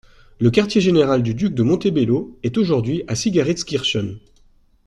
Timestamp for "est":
2.41-2.57